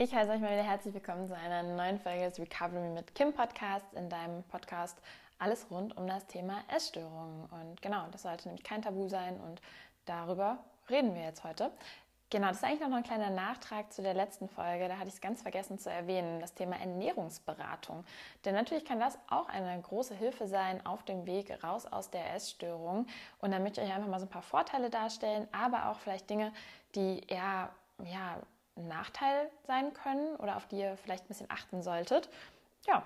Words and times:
Ich 0.00 0.14
heiße 0.14 0.30
euch 0.30 0.40
mal 0.40 0.52
wieder 0.52 0.62
herzlich 0.62 0.94
willkommen 0.94 1.26
zu 1.26 1.34
einer 1.34 1.64
neuen 1.64 1.98
Folge 1.98 2.22
des 2.22 2.38
Recovery 2.38 2.88
mit 2.90 3.16
Kim 3.16 3.32
Podcast, 3.32 3.84
in 3.94 4.08
deinem 4.08 4.44
Podcast 4.44 4.96
alles 5.40 5.66
rund 5.72 5.96
um 5.96 6.06
das 6.06 6.24
Thema 6.28 6.62
Essstörungen. 6.72 7.46
Und 7.46 7.82
genau, 7.82 8.06
das 8.12 8.22
sollte 8.22 8.46
nämlich 8.46 8.62
kein 8.62 8.80
Tabu 8.80 9.08
sein 9.08 9.40
und 9.40 9.60
darüber 10.06 10.58
reden 10.88 11.16
wir 11.16 11.22
jetzt 11.22 11.42
heute. 11.42 11.72
Genau, 12.30 12.46
das 12.46 12.58
ist 12.58 12.64
eigentlich 12.64 12.88
noch 12.88 12.96
ein 12.96 13.02
kleiner 13.02 13.30
Nachtrag 13.30 13.92
zu 13.92 14.00
der 14.00 14.14
letzten 14.14 14.48
Folge. 14.48 14.86
Da 14.86 14.98
hatte 14.98 15.08
ich 15.08 15.14
es 15.14 15.20
ganz 15.20 15.42
vergessen 15.42 15.80
zu 15.80 15.90
erwähnen, 15.90 16.38
das 16.38 16.54
Thema 16.54 16.78
Ernährungsberatung. 16.78 18.04
Denn 18.44 18.54
natürlich 18.54 18.84
kann 18.84 19.00
das 19.00 19.18
auch 19.28 19.48
eine 19.48 19.82
große 19.82 20.14
Hilfe 20.14 20.46
sein 20.46 20.86
auf 20.86 21.02
dem 21.02 21.26
Weg 21.26 21.64
raus 21.64 21.86
aus 21.86 22.08
der 22.08 22.36
Essstörung. 22.36 23.08
Und 23.40 23.50
da 23.50 23.58
möchte 23.58 23.80
ich 23.80 23.88
euch 23.88 23.96
einfach 23.96 24.08
mal 24.08 24.20
so 24.20 24.26
ein 24.26 24.30
paar 24.30 24.42
Vorteile 24.42 24.90
darstellen, 24.90 25.48
aber 25.50 25.90
auch 25.90 25.98
vielleicht 25.98 26.30
Dinge, 26.30 26.52
die 26.94 27.26
eher 27.26 27.70
ja, 28.04 28.38
ein 28.78 28.88
Nachteil 28.88 29.50
sein 29.66 29.92
können 29.92 30.36
oder 30.36 30.56
auf 30.56 30.66
die 30.66 30.78
ihr 30.78 30.96
vielleicht 30.96 31.24
ein 31.24 31.28
bisschen 31.28 31.50
achten 31.50 31.82
solltet. 31.82 32.28
Ja. 32.86 33.02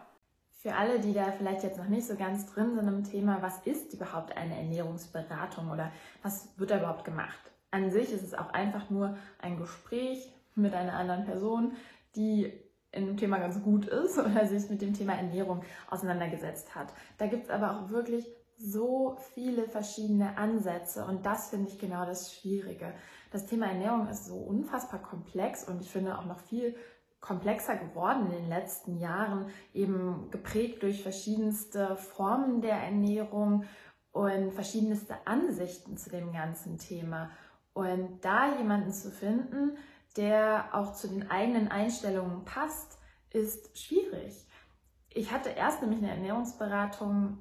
Für 0.50 0.74
alle, 0.76 1.00
die 1.00 1.12
da 1.12 1.32
vielleicht 1.32 1.64
jetzt 1.64 1.78
noch 1.78 1.88
nicht 1.88 2.06
so 2.06 2.14
ganz 2.14 2.46
drin 2.52 2.76
sind 2.76 2.86
im 2.86 3.02
Thema, 3.02 3.42
was 3.42 3.58
ist 3.66 3.92
überhaupt 3.94 4.36
eine 4.36 4.56
Ernährungsberatung 4.56 5.70
oder 5.70 5.90
was 6.22 6.48
wird 6.56 6.70
da 6.70 6.78
überhaupt 6.78 7.04
gemacht? 7.04 7.50
An 7.72 7.90
sich 7.90 8.12
ist 8.12 8.22
es 8.22 8.34
auch 8.34 8.50
einfach 8.52 8.88
nur 8.90 9.16
ein 9.40 9.56
Gespräch 9.56 10.30
mit 10.54 10.72
einer 10.74 10.92
anderen 10.92 11.24
Person, 11.24 11.72
die 12.14 12.52
in 12.92 13.06
dem 13.06 13.16
Thema 13.16 13.38
ganz 13.38 13.60
gut 13.62 13.86
ist 13.86 14.18
oder 14.18 14.46
sich 14.46 14.70
mit 14.70 14.82
dem 14.82 14.94
Thema 14.94 15.14
Ernährung 15.14 15.64
auseinandergesetzt 15.90 16.74
hat. 16.74 16.92
Da 17.18 17.26
gibt 17.26 17.44
es 17.44 17.50
aber 17.50 17.72
auch 17.72 17.88
wirklich 17.88 18.26
so 18.62 19.16
viele 19.34 19.68
verschiedene 19.68 20.36
Ansätze 20.38 21.04
und 21.04 21.26
das 21.26 21.50
finde 21.50 21.68
ich 21.70 21.78
genau 21.78 22.06
das 22.06 22.32
Schwierige. 22.32 22.94
Das 23.32 23.46
Thema 23.46 23.66
Ernährung 23.66 24.06
ist 24.06 24.26
so 24.26 24.36
unfassbar 24.36 25.02
komplex 25.02 25.66
und 25.68 25.80
ich 25.80 25.90
finde 25.90 26.16
auch 26.16 26.26
noch 26.26 26.38
viel 26.38 26.76
komplexer 27.20 27.76
geworden 27.76 28.26
in 28.26 28.32
den 28.32 28.48
letzten 28.48 28.98
Jahren, 28.98 29.46
eben 29.72 30.30
geprägt 30.30 30.82
durch 30.82 31.02
verschiedenste 31.02 31.96
Formen 31.96 32.60
der 32.60 32.76
Ernährung 32.76 33.64
und 34.12 34.52
verschiedenste 34.52 35.14
Ansichten 35.26 35.96
zu 35.96 36.10
dem 36.10 36.32
ganzen 36.32 36.78
Thema. 36.78 37.30
Und 37.72 38.24
da 38.24 38.56
jemanden 38.58 38.92
zu 38.92 39.10
finden, 39.10 39.76
der 40.16 40.68
auch 40.72 40.92
zu 40.92 41.08
den 41.08 41.30
eigenen 41.30 41.68
Einstellungen 41.68 42.44
passt, 42.44 42.98
ist 43.30 43.78
schwierig. 43.78 44.46
Ich 45.08 45.32
hatte 45.32 45.48
erst 45.48 45.80
nämlich 45.80 46.02
eine 46.02 46.10
Ernährungsberatung 46.10 47.38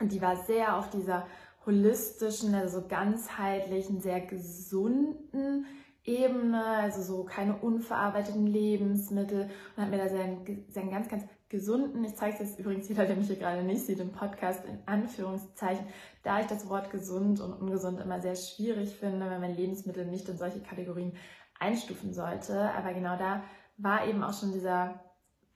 und 0.00 0.12
die 0.12 0.22
war 0.22 0.36
sehr 0.44 0.76
auf 0.76 0.90
dieser 0.90 1.26
holistischen, 1.66 2.54
also 2.54 2.80
so 2.80 2.88
ganzheitlichen, 2.88 4.00
sehr 4.00 4.20
gesunden 4.20 5.66
Ebene, 6.04 6.64
also 6.64 7.02
so 7.02 7.24
keine 7.24 7.56
unverarbeiteten 7.56 8.46
Lebensmittel 8.46 9.50
und 9.76 9.82
hat 9.82 9.90
mir 9.90 9.98
da 9.98 10.08
seinen, 10.08 10.64
seinen 10.70 10.90
ganz, 10.90 11.08
ganz 11.08 11.24
gesunden, 11.48 12.04
ich 12.04 12.14
zeige 12.16 12.34
es 12.34 12.40
jetzt 12.40 12.58
übrigens 12.58 12.88
jeder, 12.88 13.06
der 13.06 13.16
mich 13.16 13.26
hier 13.26 13.36
gerade 13.36 13.62
nicht 13.62 13.84
sieht 13.84 14.00
im 14.00 14.12
Podcast, 14.12 14.64
in 14.64 14.78
Anführungszeichen, 14.86 15.86
da 16.22 16.40
ich 16.40 16.46
das 16.46 16.68
Wort 16.68 16.90
gesund 16.90 17.40
und 17.40 17.52
ungesund 17.52 18.00
immer 18.00 18.20
sehr 18.20 18.36
schwierig 18.36 18.94
finde, 18.94 19.28
wenn 19.28 19.40
man 19.40 19.54
Lebensmittel 19.54 20.06
nicht 20.06 20.28
in 20.28 20.36
solche 20.36 20.60
Kategorien 20.60 21.12
einstufen 21.58 22.12
sollte. 22.12 22.70
Aber 22.72 22.92
genau 22.92 23.16
da 23.16 23.42
war 23.78 24.06
eben 24.06 24.22
auch 24.22 24.38
schon 24.38 24.52
dieser 24.52 25.00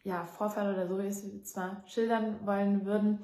ja, 0.02 0.24
Vorfall 0.24 0.72
oder 0.72 0.88
so, 0.88 0.98
wie 0.98 1.02
wir 1.02 1.08
es 1.10 1.44
zwar 1.44 1.82
schildern 1.86 2.46
wollen 2.46 2.84
würden, 2.86 3.20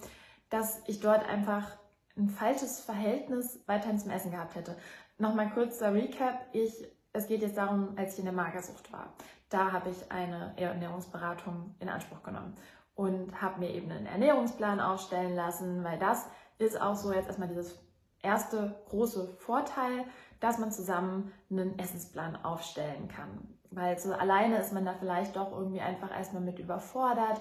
dass 0.50 0.82
ich 0.86 1.00
dort 1.00 1.28
einfach 1.28 1.78
ein 2.16 2.28
falsches 2.28 2.80
Verhältnis 2.80 3.60
weiterhin 3.66 3.98
zum 3.98 4.10
Essen 4.10 4.30
gehabt 4.30 4.55
hätte. 4.55 4.77
Nochmal 5.18 5.50
kurz 5.50 5.78
der 5.78 5.94
Recap. 5.94 6.46
Ich, 6.52 6.72
es 7.12 7.27
geht 7.27 7.42
jetzt 7.42 7.56
darum, 7.56 7.94
als 7.96 8.14
ich 8.14 8.18
in 8.20 8.24
der 8.24 8.34
Magersucht 8.34 8.92
war. 8.92 9.12
Da 9.48 9.72
habe 9.72 9.90
ich 9.90 10.10
eine 10.12 10.52
Ernährungsberatung 10.56 11.74
in 11.80 11.88
Anspruch 11.88 12.22
genommen 12.22 12.55
und 12.94 13.40
habe 13.40 13.60
mir 13.60 13.70
eben 13.70 13.90
einen 13.90 14.06
Ernährungsplan 14.06 14.80
aufstellen 14.80 15.34
lassen, 15.34 15.84
weil 15.84 15.98
das 15.98 16.27
ist 16.58 16.80
auch 16.80 16.96
so 16.96 17.12
jetzt 17.12 17.27
erstmal 17.27 17.48
dieses 17.48 17.78
erste 18.23 18.74
große 18.89 19.28
Vorteil, 19.39 20.05
dass 20.40 20.58
man 20.58 20.73
zusammen 20.73 21.33
einen 21.50 21.78
Essensplan 21.78 22.44
aufstellen 22.44 23.08
kann. 23.08 23.55
Weil 23.70 23.98
so 23.98 24.12
alleine 24.12 24.58
ist 24.58 24.73
man 24.73 24.84
da 24.84 24.94
vielleicht 24.94 25.36
doch 25.36 25.52
irgendwie 25.52 25.80
einfach 25.80 26.11
erstmal 26.11 26.42
mit 26.42 26.58
überfordert 26.58 27.40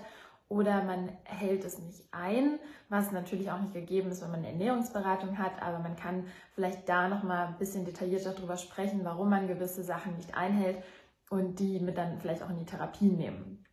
oder 0.50 0.84
man 0.84 1.12
hält 1.26 1.66
es 1.66 1.78
nicht 1.80 2.06
ein, 2.12 2.60
was 2.90 3.12
natürlich 3.12 3.52
auch 3.52 3.60
nicht 3.60 3.74
gegeben 3.74 4.12
ist, 4.12 4.22
wenn 4.22 4.32
man 4.32 4.40
eine 4.40 4.50
Ernährungsberatung 4.50 5.38
hat, 5.38 5.62
aber 5.62 5.80
man 5.80 5.96
kann 5.96 6.26
vielleicht 6.56 6.88
da 6.88 7.10
nochmal 7.10 7.48
ein 7.48 7.58
bisschen 7.58 7.86
detaillierter 7.86 8.34
darüber 8.34 8.58
sprechen, 8.58 9.04
warum 9.04 9.30
man 9.30 9.48
gewisse 9.48 9.84
Sachen 9.84 10.16
nicht 10.16 10.36
einhält 10.36 10.82
und 11.30 11.60
die 11.60 11.80
mit 11.80 11.98
dann 11.98 12.20
vielleicht 12.20 12.44
auch 12.44 12.50
in 12.50 12.60
die 12.60 12.66
Therapie 12.66 13.10
nehmen. 13.10 13.66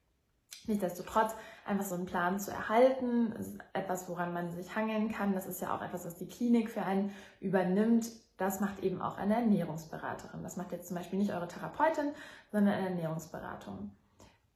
Nichtsdestotrotz, 0.66 1.34
einfach 1.66 1.84
so 1.84 1.94
einen 1.94 2.06
Plan 2.06 2.40
zu 2.40 2.50
erhalten, 2.50 3.32
ist 3.32 3.58
etwas, 3.74 4.08
woran 4.08 4.32
man 4.32 4.50
sich 4.50 4.74
hangeln 4.74 5.12
kann. 5.12 5.34
Das 5.34 5.46
ist 5.46 5.60
ja 5.60 5.76
auch 5.76 5.82
etwas, 5.82 6.06
was 6.06 6.16
die 6.16 6.28
Klinik 6.28 6.70
für 6.70 6.82
einen 6.82 7.12
übernimmt. 7.40 8.10
Das 8.38 8.60
macht 8.60 8.82
eben 8.82 9.02
auch 9.02 9.18
eine 9.18 9.34
Ernährungsberaterin. 9.34 10.42
Das 10.42 10.56
macht 10.56 10.72
jetzt 10.72 10.88
zum 10.88 10.96
Beispiel 10.96 11.18
nicht 11.18 11.32
eure 11.32 11.48
Therapeutin, 11.48 12.12
sondern 12.50 12.74
eine 12.74 12.88
Ernährungsberatung. 12.88 13.90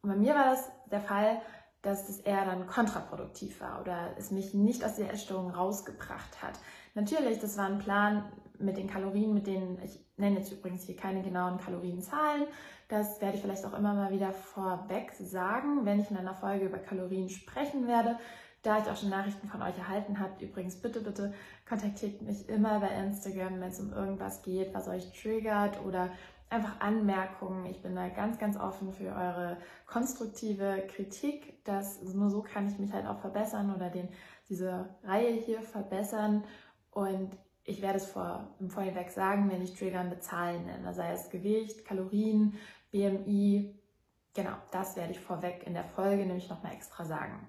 Und 0.00 0.10
bei 0.10 0.16
mir 0.16 0.34
war 0.34 0.50
das 0.50 0.70
der 0.90 1.00
Fall, 1.00 1.42
dass 1.82 2.08
es 2.08 2.18
eher 2.20 2.44
dann 2.44 2.66
kontraproduktiv 2.66 3.60
war 3.60 3.80
oder 3.80 4.14
es 4.18 4.30
mich 4.30 4.54
nicht 4.54 4.84
aus 4.84 4.96
der 4.96 5.12
Essstörung 5.12 5.50
rausgebracht 5.50 6.42
hat. 6.42 6.58
Natürlich, 6.94 7.38
das 7.38 7.56
war 7.56 7.66
ein 7.66 7.78
Plan 7.78 8.24
mit 8.58 8.76
den 8.76 8.88
Kalorien, 8.88 9.34
mit 9.34 9.46
denen, 9.46 9.80
ich 9.84 10.04
nenne 10.16 10.38
jetzt 10.38 10.50
übrigens 10.50 10.84
hier 10.84 10.96
keine 10.96 11.22
genauen 11.22 11.58
Kalorienzahlen, 11.58 12.46
das 12.88 13.20
werde 13.20 13.36
ich 13.36 13.42
vielleicht 13.42 13.64
auch 13.64 13.78
immer 13.78 13.94
mal 13.94 14.10
wieder 14.10 14.32
vorweg 14.32 15.12
sagen, 15.12 15.84
wenn 15.84 16.00
ich 16.00 16.10
in 16.10 16.16
einer 16.16 16.34
Folge 16.34 16.66
über 16.66 16.78
Kalorien 16.78 17.28
sprechen 17.28 17.86
werde. 17.86 18.18
Da 18.62 18.78
ich 18.78 18.90
auch 18.90 18.96
schon 18.96 19.10
Nachrichten 19.10 19.48
von 19.48 19.62
euch 19.62 19.78
erhalten 19.78 20.18
habt, 20.18 20.42
übrigens 20.42 20.80
bitte, 20.80 21.00
bitte 21.00 21.32
kontaktiert 21.68 22.22
mich 22.22 22.48
immer 22.48 22.80
bei 22.80 22.88
Instagram, 22.88 23.60
wenn 23.60 23.68
es 23.68 23.78
um 23.78 23.92
irgendwas 23.92 24.42
geht, 24.42 24.74
was 24.74 24.88
euch 24.88 25.12
triggert 25.12 25.80
oder 25.84 26.10
einfach 26.50 26.80
Anmerkungen. 26.80 27.66
Ich 27.66 27.82
bin 27.82 27.94
da 27.94 28.08
ganz, 28.08 28.38
ganz 28.38 28.56
offen 28.56 28.92
für 28.92 29.08
eure 29.08 29.58
konstruktive 29.86 30.86
Kritik. 30.88 31.64
Das, 31.64 32.02
nur 32.02 32.30
so 32.30 32.42
kann 32.42 32.68
ich 32.68 32.78
mich 32.78 32.92
halt 32.92 33.06
auch 33.06 33.18
verbessern 33.18 33.74
oder 33.74 33.90
den, 33.90 34.08
diese 34.48 34.88
Reihe 35.04 35.32
hier 35.32 35.62
verbessern. 35.62 36.44
Und 36.90 37.36
ich 37.64 37.82
werde 37.82 37.98
es 37.98 38.06
vor, 38.06 38.56
im 38.60 38.70
Vorhinein 38.70 39.08
sagen, 39.10 39.50
wenn 39.50 39.62
ich 39.62 39.74
triggernde 39.74 40.20
Zahlen 40.20 40.64
nenne, 40.64 40.94
sei 40.94 41.12
es 41.12 41.28
Gewicht, 41.28 41.84
Kalorien, 41.84 42.54
BMI. 42.90 43.74
Genau, 44.34 44.56
das 44.70 44.96
werde 44.96 45.12
ich 45.12 45.20
vorweg 45.20 45.66
in 45.66 45.74
der 45.74 45.84
Folge 45.84 46.24
nämlich 46.24 46.48
nochmal 46.48 46.72
extra 46.72 47.04
sagen. 47.04 47.46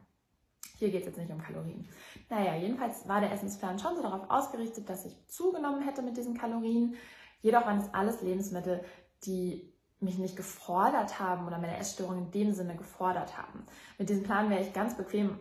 Hier 0.78 0.92
geht 0.92 1.02
es 1.02 1.08
jetzt 1.08 1.18
nicht 1.18 1.32
um 1.32 1.42
Kalorien. 1.42 1.88
Naja, 2.30 2.56
jedenfalls 2.56 3.08
war 3.08 3.20
der 3.20 3.32
Essensplan 3.32 3.80
schon 3.80 3.96
so 3.96 4.02
darauf 4.02 4.30
ausgerichtet, 4.30 4.90
dass 4.90 5.06
ich 5.06 5.16
zugenommen 5.28 5.82
hätte 5.82 6.02
mit 6.02 6.16
diesen 6.16 6.38
Kalorien. 6.38 6.96
Jedoch 7.42 7.66
waren 7.66 7.80
es 7.80 7.94
alles 7.94 8.22
Lebensmittel, 8.22 8.84
die 9.24 9.74
mich 10.00 10.18
nicht 10.18 10.38
gefordert 10.38 11.20
haben 11.20 11.46
oder 11.46 11.58
meine 11.58 11.78
Essstörung 11.78 12.18
in 12.18 12.32
dem 12.32 12.54
Sinne 12.54 12.76
gefordert 12.76 13.38
haben. 13.38 13.66
Mit 13.98 14.10
diesem 14.10 14.24
Plan 14.24 14.50
wäre 14.50 14.62
ich 14.62 14.74
ganz 14.74 14.96
bequem, 14.96 15.40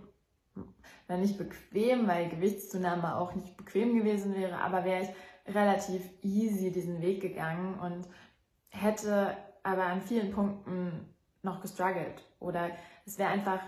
wenn 1.07 1.21
nicht 1.21 1.39
bequem, 1.39 2.09
weil 2.09 2.29
Gewichtszunahme 2.29 3.17
auch 3.17 3.35
nicht 3.35 3.57
bequem 3.57 3.97
gewesen 3.97 4.35
wäre, 4.35 4.59
aber 4.59 4.85
wäre 4.85 5.03
ich 5.03 5.55
relativ 5.55 6.03
easy 6.23 6.73
diesen 6.73 7.01
Weg 7.01 7.21
gegangen 7.21 7.79
und 7.79 8.09
hätte 8.69 9.37
aber 9.63 9.85
an 9.85 10.03
vielen 10.03 10.33
Punkten 10.33 11.15
noch 11.43 11.61
gestruggelt. 11.61 12.25
Oder 12.41 12.71
es 13.07 13.19
wäre 13.19 13.31
einfach, 13.31 13.61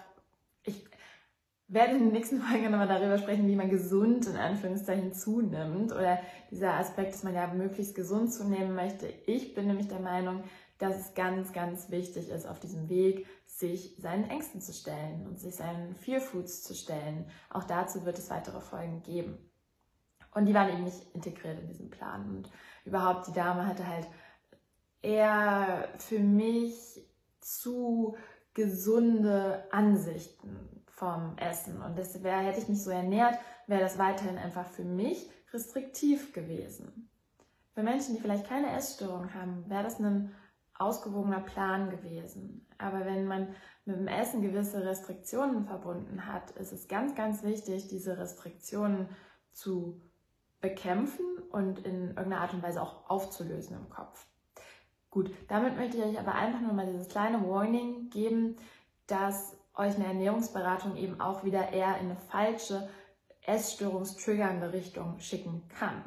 ich 0.65 0.85
werde 1.71 1.95
in 1.95 2.05
der 2.05 2.13
nächsten 2.13 2.41
Folge 2.41 2.69
nochmal 2.69 2.89
darüber 2.89 3.17
sprechen, 3.17 3.47
wie 3.47 3.57
man 3.57 3.71
gesund 3.71 4.27
in 4.27 4.37
Anführungszeichen 4.37 5.15
zunimmt 5.15 5.93
oder 5.93 6.19
dieser 6.51 6.75
Aspekt, 6.75 7.15
dass 7.15 7.23
man 7.23 7.35
ja 7.35 7.47
möglichst 7.47 7.95
gesund 7.95 8.33
zunehmen 8.33 8.75
möchte. 8.75 9.07
Ich 9.27 9.55
bin 9.55 9.67
nämlich 9.67 9.89
der 9.89 10.01
Meinung, 10.01 10.43
dass 10.79 10.99
es 10.99 11.15
ganz, 11.15 11.53
ganz 11.53 11.91
wichtig 11.91 12.31
ist, 12.31 12.47
auf 12.47 12.59
diesem 12.59 12.89
Weg 12.89 13.27
sich 13.47 13.97
seinen 13.99 14.25
Ängsten 14.25 14.61
zu 14.61 14.72
stellen 14.72 15.27
und 15.27 15.39
sich 15.39 15.55
seinen 15.55 15.95
Fear 15.95 16.21
Foods 16.21 16.63
zu 16.63 16.75
stellen. 16.75 17.27
Auch 17.51 17.65
dazu 17.65 18.05
wird 18.05 18.19
es 18.19 18.31
weitere 18.31 18.61
Folgen 18.61 19.03
geben. 19.03 19.39
Und 20.34 20.47
die 20.47 20.55
waren 20.55 20.71
eben 20.71 20.84
nicht 20.84 21.15
integriert 21.15 21.61
in 21.61 21.69
diesem 21.69 21.91
Plan. 21.91 22.28
Und 22.28 22.51
überhaupt, 22.84 23.28
die 23.28 23.33
Dame 23.33 23.66
hatte 23.66 23.87
halt 23.87 24.09
eher 25.03 25.89
für 25.99 26.19
mich 26.19 27.05
zu 27.41 28.16
gesunde 28.55 29.65
Ansichten 29.71 30.79
vom 31.01 31.37
Essen. 31.39 31.81
Und 31.81 31.99
das 31.99 32.23
wäre, 32.23 32.43
hätte 32.43 32.61
ich 32.61 32.69
mich 32.69 32.85
so 32.85 32.91
ernährt, 32.91 33.39
wäre 33.67 33.81
das 33.81 33.99
weiterhin 33.99 34.37
einfach 34.37 34.67
für 34.67 34.85
mich 34.85 35.31
restriktiv 35.51 36.35
gewesen. 36.35 37.09
Für 37.73 37.83
Menschen, 37.83 38.15
die 38.15 38.21
vielleicht 38.21 38.47
keine 38.47 38.77
Essstörung 38.77 39.33
haben, 39.33 39.69
wäre 39.71 39.83
das 39.83 39.99
ein 39.99 40.35
ausgewogener 40.75 41.41
Plan 41.41 41.89
gewesen. 41.89 42.67
Aber 42.77 43.07
wenn 43.07 43.27
man 43.27 43.55
mit 43.87 43.97
dem 43.97 44.09
Essen 44.09 44.43
gewisse 44.43 44.85
Restriktionen 44.85 45.65
verbunden 45.65 46.27
hat, 46.27 46.51
ist 46.53 46.73
es 46.73 46.87
ganz, 46.87 47.15
ganz 47.15 47.43
wichtig, 47.43 47.89
diese 47.89 48.19
Restriktionen 48.19 49.09
zu 49.53 50.03
bekämpfen 50.61 51.25
und 51.51 51.79
in 51.79 52.09
irgendeiner 52.09 52.43
Art 52.43 52.53
und 52.53 52.63
Weise 52.63 52.83
auch 52.83 53.09
aufzulösen 53.09 53.77
im 53.77 53.89
Kopf. 53.89 54.27
Gut, 55.09 55.31
damit 55.49 55.77
möchte 55.77 55.97
ich 55.97 56.05
euch 56.05 56.19
aber 56.21 56.35
einfach 56.35 56.61
nur 56.61 56.75
mal 56.75 56.87
dieses 56.87 57.09
kleine 57.09 57.49
Warning 57.49 58.11
geben, 58.11 58.57
dass 59.07 59.59
euch 59.75 59.95
eine 59.97 60.07
Ernährungsberatung 60.07 60.97
eben 60.97 61.21
auch 61.21 61.45
wieder 61.45 61.72
eher 61.72 61.99
in 61.99 62.07
eine 62.07 62.17
falsche, 62.17 62.89
essstörungstriggernde 63.43 64.72
Richtung 64.72 65.19
schicken 65.19 65.67
kann. 65.69 66.05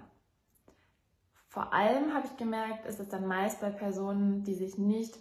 Vor 1.47 1.73
allem 1.73 2.13
habe 2.13 2.27
ich 2.27 2.37
gemerkt, 2.37 2.85
ist 2.85 2.99
es 2.99 3.09
dann 3.09 3.27
meist 3.27 3.61
bei 3.61 3.69
Personen, 3.69 4.43
die 4.43 4.55
sich 4.55 4.77
nicht 4.77 5.17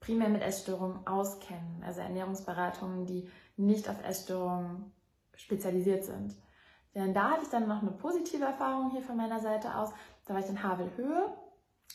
primär 0.00 0.28
mit 0.28 0.42
Essstörungen 0.42 1.06
auskennen, 1.06 1.82
also 1.84 2.00
Ernährungsberatungen, 2.00 3.06
die 3.06 3.30
nicht 3.56 3.88
auf 3.88 4.02
Essstörungen 4.04 4.92
spezialisiert 5.36 6.04
sind. 6.04 6.36
Denn 6.94 7.14
da 7.14 7.30
hatte 7.30 7.44
ich 7.44 7.50
dann 7.50 7.68
noch 7.68 7.80
eine 7.80 7.92
positive 7.92 8.44
Erfahrung 8.44 8.90
hier 8.90 9.02
von 9.02 9.16
meiner 9.16 9.40
Seite 9.40 9.76
aus. 9.76 9.90
Da 10.26 10.34
war 10.34 10.40
ich 10.40 10.48
in 10.48 10.62
Havelhöhe 10.62 11.32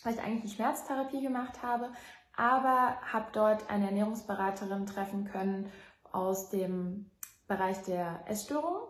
weil 0.03 0.13
ich 0.13 0.21
eigentlich 0.21 0.44
eine 0.44 0.50
Schmerztherapie 0.51 1.21
gemacht 1.21 1.62
habe, 1.63 1.91
aber 2.37 2.97
habe 3.11 3.27
dort 3.33 3.69
eine 3.69 3.87
Ernährungsberaterin 3.87 4.85
treffen 4.85 5.25
können 5.25 5.69
aus 6.11 6.49
dem 6.49 7.11
Bereich 7.47 7.83
der 7.83 8.23
Essstörung. 8.27 8.87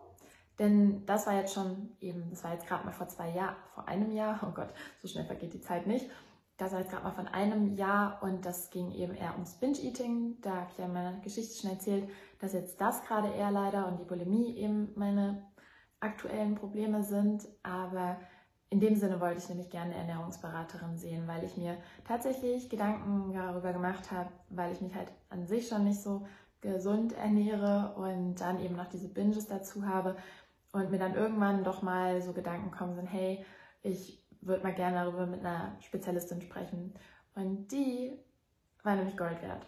Denn 0.59 1.05
das 1.05 1.27
war 1.27 1.35
jetzt 1.35 1.53
schon 1.53 1.95
eben, 1.99 2.29
das 2.29 2.43
war 2.43 2.53
jetzt 2.53 2.67
gerade 2.67 2.85
mal 2.85 2.91
vor 2.91 3.07
zwei 3.07 3.29
Jahren, 3.29 3.55
vor 3.73 3.87
einem 3.87 4.11
Jahr, 4.11 4.39
oh 4.43 4.51
Gott, 4.53 4.73
so 5.01 5.07
schnell 5.07 5.25
vergeht 5.25 5.53
die 5.53 5.61
Zeit 5.61 5.87
nicht. 5.87 6.09
Das 6.57 6.71
war 6.71 6.79
jetzt 6.79 6.89
gerade 6.89 7.03
mal 7.03 7.11
von 7.11 7.27
einem 7.27 7.75
Jahr 7.75 8.21
und 8.23 8.43
das 8.43 8.71
ging 8.71 8.91
eben 8.91 9.13
eher 9.13 9.33
ums 9.33 9.59
Binge-Eating. 9.59 10.41
Da 10.41 10.55
habe 10.55 10.67
ich 10.71 10.77
ja 10.79 10.87
meine 10.87 11.21
Geschichte 11.21 11.61
schon 11.61 11.69
erzählt, 11.69 12.09
dass 12.39 12.53
jetzt 12.53 12.81
das 12.81 13.03
gerade 13.03 13.29
eher 13.29 13.51
leider 13.51 13.87
und 13.87 13.99
die 13.99 14.05
Bulimie 14.05 14.55
eben 14.57 14.91
meine 14.95 15.45
aktuellen 15.99 16.55
Probleme 16.55 17.03
sind. 17.03 17.47
Aber 17.61 18.17
in 18.69 18.79
dem 18.79 18.95
Sinne 18.95 19.21
wollte 19.21 19.39
ich 19.39 19.49
nämlich 19.49 19.69
gerne 19.69 19.95
Ernährungsberaterin 19.95 20.97
sehen, 20.97 21.27
weil 21.27 21.43
ich 21.43 21.55
mir 21.55 21.77
tatsächlich 22.05 22.69
Gedanken 22.69 23.33
darüber 23.33 23.71
gemacht 23.71 24.11
habe, 24.11 24.29
weil 24.49 24.73
ich 24.73 24.81
mich 24.81 24.93
halt 24.93 25.09
an 25.29 25.45
sich 25.45 25.67
schon 25.67 25.85
nicht 25.85 26.01
so 26.01 26.27
gesund 26.59 27.13
ernähre 27.13 27.93
und 27.95 28.35
dann 28.35 28.59
eben 28.59 28.75
noch 28.75 28.89
diese 28.89 29.07
Binges 29.07 29.47
dazu 29.47 29.85
habe 29.85 30.17
und 30.73 30.91
mir 30.91 30.99
dann 30.99 31.15
irgendwann 31.15 31.63
doch 31.63 31.81
mal 31.81 32.21
so 32.21 32.33
Gedanken 32.33 32.71
kommen 32.71 32.95
sind, 32.95 33.07
hey, 33.07 33.45
ich 33.83 34.21
würde 34.41 34.63
mal 34.63 34.73
gerne 34.73 34.97
darüber 34.97 35.25
mit 35.25 35.39
einer 35.39 35.75
Spezialistin 35.79 36.41
sprechen. 36.41 36.93
Und 37.35 37.71
die 37.71 38.17
war 38.83 38.95
nämlich 38.95 39.15
Gold 39.15 39.41
wert. 39.41 39.65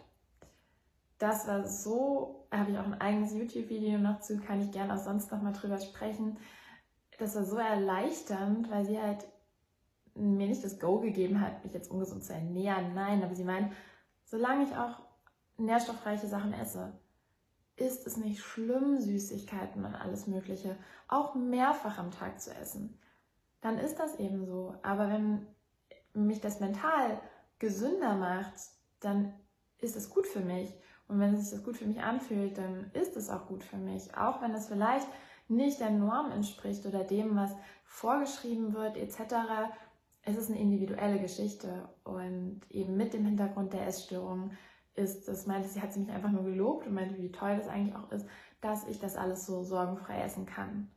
Das 1.18 1.46
war 1.46 1.66
so, 1.66 2.46
habe 2.50 2.72
ich 2.72 2.78
auch 2.78 2.84
ein 2.84 3.00
eigenes 3.00 3.32
YouTube-Video 3.32 3.98
noch 3.98 4.20
zu, 4.20 4.38
kann 4.40 4.60
ich 4.60 4.72
gerne 4.72 4.94
auch 4.94 4.98
sonst 4.98 5.30
noch 5.32 5.40
mal 5.40 5.52
drüber 5.52 5.78
sprechen 5.78 6.36
das 7.20 7.36
war 7.36 7.44
so 7.44 7.56
erleichternd, 7.56 8.70
weil 8.70 8.84
sie 8.84 9.00
halt 9.00 9.26
mir 10.14 10.48
nicht 10.48 10.64
das 10.64 10.78
Go 10.78 11.00
gegeben 11.00 11.40
hat, 11.40 11.64
mich 11.64 11.72
jetzt 11.72 11.90
ungesund 11.90 12.24
zu 12.24 12.32
ernähren. 12.32 12.94
Nein, 12.94 13.22
aber 13.22 13.34
sie 13.34 13.44
meint, 13.44 13.72
solange 14.24 14.64
ich 14.64 14.76
auch 14.76 15.00
nährstoffreiche 15.56 16.26
Sachen 16.26 16.52
esse, 16.52 16.92
ist 17.76 18.06
es 18.06 18.16
nicht 18.16 18.40
schlimm, 18.40 19.00
Süßigkeiten 19.00 19.84
und 19.84 19.94
alles 19.94 20.26
Mögliche 20.26 20.76
auch 21.08 21.34
mehrfach 21.34 21.98
am 21.98 22.10
Tag 22.10 22.40
zu 22.40 22.54
essen. 22.54 22.98
Dann 23.60 23.78
ist 23.78 23.96
das 23.98 24.18
eben 24.18 24.44
so. 24.44 24.74
Aber 24.82 25.08
wenn 25.08 25.46
mich 26.12 26.40
das 26.40 26.60
mental 26.60 27.20
gesünder 27.58 28.16
macht, 28.16 28.54
dann 29.00 29.32
ist 29.78 29.96
es 29.96 30.10
gut 30.10 30.26
für 30.26 30.40
mich. 30.40 30.74
Und 31.08 31.18
wenn 31.20 31.36
sich 31.36 31.50
das 31.50 31.64
gut 31.64 31.76
für 31.76 31.86
mich 31.86 32.00
anfühlt, 32.00 32.58
dann 32.58 32.90
ist 32.92 33.16
es 33.16 33.30
auch 33.30 33.46
gut 33.46 33.64
für 33.64 33.78
mich. 33.78 34.16
Auch 34.16 34.40
wenn 34.42 34.54
es 34.54 34.68
vielleicht 34.68 35.08
nicht 35.50 35.80
der 35.80 35.90
Norm 35.90 36.30
entspricht 36.32 36.86
oder 36.86 37.04
dem, 37.04 37.36
was 37.36 37.54
vorgeschrieben 37.84 38.72
wird 38.72 38.96
etc. 38.96 39.34
Es 40.22 40.36
ist 40.36 40.50
eine 40.50 40.60
individuelle 40.60 41.18
Geschichte 41.18 41.88
und 42.04 42.60
eben 42.70 42.96
mit 42.96 43.12
dem 43.12 43.24
Hintergrund 43.24 43.72
der 43.72 43.86
Essstörung 43.86 44.52
ist, 44.94 45.28
das 45.28 45.46
meinte 45.46 45.68
sie, 45.68 45.80
hat 45.80 45.92
sie 45.92 46.00
mich 46.00 46.10
einfach 46.10 46.30
nur 46.30 46.44
gelobt 46.44 46.86
und 46.86 46.94
meinte, 46.94 47.18
wie 47.18 47.32
toll 47.32 47.56
das 47.56 47.68
eigentlich 47.68 47.96
auch 47.96 48.10
ist, 48.12 48.26
dass 48.60 48.86
ich 48.86 48.98
das 48.98 49.16
alles 49.16 49.46
so 49.46 49.62
sorgenfrei 49.62 50.22
essen 50.22 50.46
kann 50.46 50.90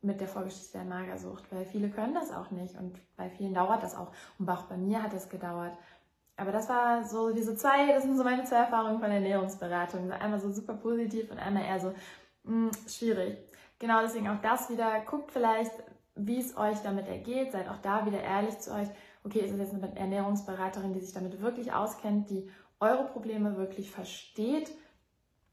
mit 0.00 0.20
der 0.20 0.28
Vorgeschichte 0.28 0.78
der 0.78 0.84
Magersucht, 0.84 1.44
weil 1.52 1.64
viele 1.64 1.88
können 1.88 2.14
das 2.14 2.32
auch 2.32 2.50
nicht 2.50 2.76
und 2.76 3.00
bei 3.16 3.30
vielen 3.30 3.54
dauert 3.54 3.82
das 3.82 3.94
auch 3.94 4.10
und 4.38 4.48
auch 4.48 4.64
bei 4.64 4.76
mir 4.76 5.02
hat 5.02 5.14
es 5.14 5.28
gedauert. 5.28 5.76
Aber 6.36 6.50
das 6.50 6.68
war 6.68 7.04
so 7.04 7.32
diese 7.32 7.54
zwei, 7.56 7.92
das 7.92 8.02
sind 8.02 8.16
so 8.16 8.24
meine 8.24 8.44
zwei 8.44 8.56
Erfahrungen 8.56 8.98
von 8.98 9.10
Ernährungsberatung. 9.10 10.10
Einmal 10.10 10.40
so 10.40 10.50
super 10.50 10.74
positiv 10.74 11.30
und 11.30 11.38
einmal 11.38 11.64
eher 11.64 11.78
so 11.78 11.94
mh, 12.44 12.70
hm, 12.70 12.70
schwierig. 12.88 13.38
Genau 13.82 14.00
deswegen 14.00 14.28
auch 14.28 14.40
das 14.40 14.70
wieder. 14.70 15.00
Guckt 15.00 15.32
vielleicht, 15.32 15.72
wie 16.14 16.38
es 16.38 16.56
euch 16.56 16.78
damit 16.84 17.08
ergeht. 17.08 17.50
Seid 17.50 17.68
auch 17.68 17.78
da 17.78 18.06
wieder 18.06 18.22
ehrlich 18.22 18.56
zu 18.60 18.72
euch. 18.72 18.86
Okay, 19.24 19.40
ist 19.40 19.50
es 19.50 19.58
jetzt 19.58 19.74
eine 19.74 19.96
Ernährungsberaterin, 19.96 20.92
die 20.92 21.00
sich 21.00 21.12
damit 21.12 21.40
wirklich 21.40 21.72
auskennt, 21.72 22.30
die 22.30 22.48
eure 22.78 23.06
Probleme 23.06 23.56
wirklich 23.56 23.90
versteht 23.90 24.70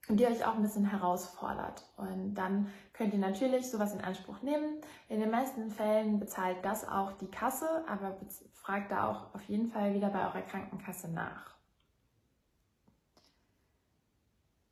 und 0.09 0.19
die 0.19 0.27
euch 0.27 0.45
auch 0.45 0.53
ein 0.53 0.61
bisschen 0.61 0.85
herausfordert. 0.85 1.83
Und 1.97 2.35
dann 2.35 2.71
könnt 2.93 3.13
ihr 3.13 3.19
natürlich 3.19 3.71
sowas 3.71 3.95
in 3.95 4.01
Anspruch 4.01 4.43
nehmen. 4.43 4.79
In 5.07 5.19
den 5.21 5.31
meisten 5.31 5.71
Fällen 5.71 6.19
bezahlt 6.19 6.63
das 6.63 6.87
auch 6.87 7.13
die 7.13 7.31
Kasse, 7.31 7.83
aber 7.87 8.15
fragt 8.53 8.91
da 8.91 9.09
auch 9.09 9.33
auf 9.33 9.41
jeden 9.45 9.71
Fall 9.71 9.95
wieder 9.95 10.09
bei 10.09 10.23
eurer 10.23 10.43
Krankenkasse 10.43 11.07
nach. 11.11 11.55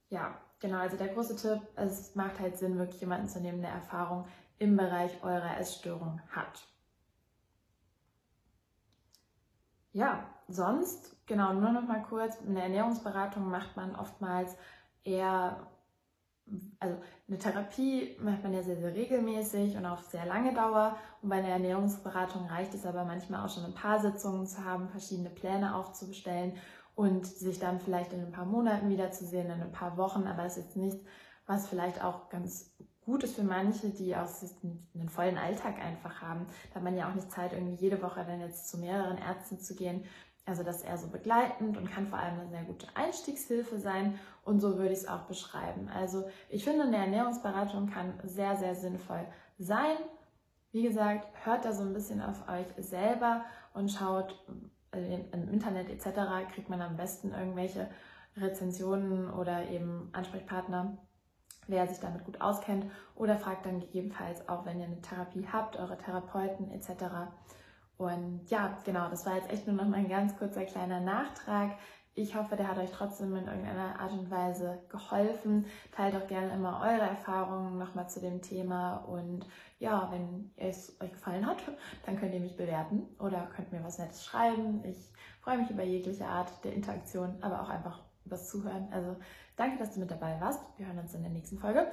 Ja, 0.10 0.38
Genau, 0.60 0.80
also 0.80 0.98
der 0.98 1.10
große 1.10 1.36
Tipp, 1.36 1.62
es 1.76 2.16
macht 2.16 2.40
halt 2.40 2.58
Sinn, 2.58 2.78
wirklich 2.78 3.00
jemanden 3.02 3.28
zu 3.28 3.40
nehmen, 3.40 3.62
der 3.62 3.72
Erfahrung 3.72 4.26
im 4.58 4.76
Bereich 4.76 5.24
eurer 5.24 5.58
Essstörung 5.60 6.20
hat. 6.32 6.68
Ja, 9.94 10.26
sonst, 10.48 11.16
genau, 11.28 11.54
nur 11.54 11.72
noch 11.72 11.88
mal 11.88 12.02
kurz, 12.02 12.38
eine 12.42 12.62
Ernährungsberatung 12.62 13.50
macht 13.50 13.76
man 13.78 13.96
oftmals 13.96 14.56
eher, 15.04 15.68
also 16.80 16.98
eine 17.28 17.38
Therapie 17.38 18.18
macht 18.20 18.42
man 18.44 18.54
ja 18.54 18.64
sehr, 18.64 18.78
sehr 18.78 18.94
regelmäßig 18.96 19.76
und 19.76 19.86
auf 19.86 20.02
sehr 20.04 20.26
lange 20.26 20.54
Dauer. 20.54 20.98
Und 21.22 21.30
bei 21.30 21.38
einer 21.38 21.50
Ernährungsberatung 21.50 22.48
reicht 22.48 22.74
es 22.74 22.86
aber 22.86 23.06
manchmal 23.06 23.46
auch 23.46 23.54
schon 23.54 23.66
ein 23.66 23.74
paar 23.74 24.00
Sitzungen 24.00 24.48
zu 24.48 24.64
haben, 24.64 24.90
verschiedene 24.90 25.30
Pläne 25.30 25.76
aufzubestellen 25.76 26.54
und 26.98 27.28
sich 27.28 27.60
dann 27.60 27.80
vielleicht 27.80 28.12
in 28.12 28.22
ein 28.22 28.32
paar 28.32 28.48
Monaten 28.48 28.90
wiederzusehen, 28.90 29.52
in 29.52 29.62
ein 29.62 29.72
paar 29.72 29.98
Wochen, 29.98 30.26
aber 30.26 30.46
es 30.46 30.58
ist 30.58 30.66
jetzt 30.66 30.78
nichts, 30.78 31.06
was 31.46 31.68
vielleicht 31.68 32.04
auch 32.04 32.28
ganz 32.30 32.76
gut 33.06 33.24
ist 33.24 33.36
für 33.36 33.44
manche, 33.44 33.90
die 33.90 34.16
auch 34.16 34.28
einen 34.96 35.08
vollen 35.08 35.38
Alltag 35.38 35.76
einfach 35.78 36.22
haben. 36.22 36.48
Da 36.70 36.76
hat 36.78 36.84
man 36.84 36.98
ja 36.98 37.08
auch 37.08 37.14
nicht 37.14 37.32
Zeit, 37.32 37.54
irgendwie 37.54 37.76
jede 37.76 38.02
Woche 38.02 38.26
dann 38.26 38.42
jetzt 38.42 38.68
zu 38.68 38.80
mehreren 38.80 39.20
Ärzten 39.20 39.60
zu 39.60 39.76
gehen. 39.76 40.06
Also 40.48 40.64
das 40.64 40.78
ist 40.78 40.86
eher 40.86 40.98
so 40.98 41.08
begleitend 41.10 41.78
und 41.78 41.92
kann 41.92 42.08
vor 42.08 42.18
allem 42.18 42.40
eine 42.40 42.50
sehr 42.50 42.64
gute 42.64 42.88
Einstiegshilfe 42.96 43.78
sein 43.78 44.18
und 44.44 44.60
so 44.60 44.80
würde 44.80 44.94
ich 44.94 45.00
es 45.00 45.08
auch 45.08 45.28
beschreiben. 45.28 45.90
Also 45.94 46.28
ich 46.50 46.64
finde, 46.64 46.86
eine 46.86 46.98
Ernährungsberatung 46.98 47.92
kann 47.92 48.20
sehr, 48.24 48.56
sehr 48.56 48.74
sinnvoll 48.74 49.24
sein. 49.60 49.98
Wie 50.72 50.82
gesagt, 50.82 51.28
hört 51.46 51.64
da 51.64 51.74
so 51.74 51.84
ein 51.84 51.94
bisschen 51.94 52.24
auf 52.24 52.50
euch 52.50 52.66
selber 52.84 53.46
und 53.76 53.92
schaut, 53.92 54.44
im 54.92 55.50
Internet 55.52 55.90
etc. 55.90 56.50
kriegt 56.54 56.70
man 56.70 56.82
am 56.82 56.98
besten 56.98 57.32
irgendwelche 57.32 57.90
Rezensionen 58.36 59.30
oder 59.30 59.68
eben 59.70 60.10
Ansprechpartner, 60.14 60.98
wer 61.68 61.88
sich 61.88 62.00
damit 62.00 62.24
gut 62.26 62.40
auskennt 62.42 62.86
oder 63.16 63.38
fragt 63.38 63.66
dann 63.66 63.80
gegebenenfalls 63.80 64.48
auch, 64.48 64.66
wenn 64.66 64.80
ihr 64.80 64.86
eine 64.86 65.02
Therapie 65.02 65.48
habt, 65.52 65.78
eure 65.78 65.98
Therapeuten 65.98 66.72
etc. 66.72 67.32
Und 67.98 68.50
ja, 68.50 68.78
genau, 68.86 69.10
das 69.10 69.26
war 69.26 69.36
jetzt 69.36 69.52
echt 69.52 69.68
nur 69.68 69.76
noch 69.76 69.88
mal 69.88 69.98
ein 69.98 70.10
ganz 70.10 70.38
kurzer 70.38 70.66
kleiner 70.66 71.00
Nachtrag. 71.00 71.72
Ich 72.18 72.34
hoffe, 72.34 72.56
der 72.56 72.68
hat 72.68 72.80
euch 72.80 72.90
trotzdem 72.90 73.36
in 73.36 73.46
irgendeiner 73.46 74.00
Art 74.00 74.12
und 74.12 74.32
Weise 74.32 74.80
geholfen. 74.90 75.68
Teilt 75.92 76.16
auch 76.16 76.26
gerne 76.26 76.52
immer 76.52 76.82
eure 76.82 77.08
Erfahrungen 77.08 77.78
nochmal 77.78 78.10
zu 78.10 78.20
dem 78.20 78.42
Thema. 78.42 78.96
Und 78.96 79.46
ja, 79.78 80.12
wenn 80.12 80.52
es 80.56 81.00
euch 81.00 81.12
gefallen 81.12 81.46
hat, 81.46 81.58
dann 82.08 82.18
könnt 82.20 82.34
ihr 82.34 82.40
mich 82.40 82.58
bewerten 82.58 83.04
oder 83.20 83.48
könnt 83.56 83.72
mir 83.72 83.84
was 83.84 84.00
Nettes 84.00 84.26
schreiben. 84.26 84.84
Ich 84.84 84.98
freue 85.42 85.60
mich 85.60 85.70
über 85.70 85.84
jegliche 85.84 86.26
Art 86.26 86.52
der 86.64 86.74
Interaktion, 86.74 87.38
aber 87.42 87.62
auch 87.62 87.70
einfach 87.70 88.02
übers 88.26 88.50
Zuhören. 88.50 88.88
Also 88.92 89.16
danke, 89.56 89.78
dass 89.78 89.94
du 89.94 90.00
mit 90.00 90.10
dabei 90.10 90.42
warst. 90.42 90.60
Wir 90.78 90.88
hören 90.88 90.98
uns 90.98 91.14
in 91.14 91.22
der 91.22 91.32
nächsten 91.32 91.60
Folge 91.60 91.88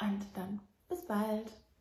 und 0.00 0.26
dann 0.34 0.62
bis 0.88 1.06
bald. 1.06 1.65